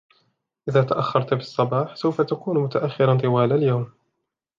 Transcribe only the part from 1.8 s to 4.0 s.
سوف تكون متأخراً طوال اليوم.